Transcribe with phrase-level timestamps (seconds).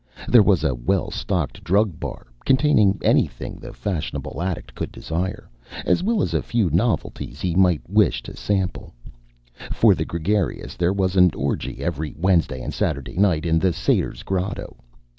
[0.27, 5.47] There was a well stocked drug bar containing anything the fashionable addict could desire,
[5.85, 8.95] as well as a few novelties he might wish to sample.
[9.71, 14.23] For the gregarious, there was an orgy every Wednesday and Saturday night in the Satyr's
[14.23, 14.77] Grotto.